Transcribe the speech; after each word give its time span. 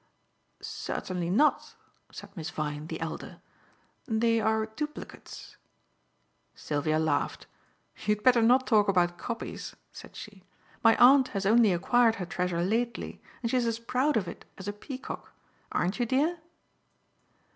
"Certainly 0.63 1.29
not," 1.29 1.75
said 2.11 2.35
Miss 2.35 2.49
Vyne, 2.49 2.87
the 2.87 2.99
elder. 2.99 3.39
"They 4.07 4.39
are 4.41 4.65
duplicates." 4.65 5.57
Sylvia 6.55 6.97
laughed. 6.97 7.45
"You'd 8.07 8.23
better 8.23 8.41
not 8.41 8.65
talk 8.65 8.87
about 8.89 9.19
copies," 9.19 9.75
said 9.91 10.15
she. 10.15 10.43
"My 10.83 10.95
aunt 10.97 11.27
has 11.37 11.45
only 11.45 11.71
acquired 11.71 12.15
her 12.15 12.25
treasure 12.25 12.63
lately, 12.63 13.21
and 13.43 13.51
she 13.51 13.57
is 13.57 13.67
as 13.67 13.77
proud 13.77 14.17
of 14.17 14.27
it 14.27 14.43
as 14.57 14.67
a 14.67 14.73
peacock; 14.73 15.33
aren't 15.71 15.99
you, 15.99 16.07
dear?" 16.07 16.39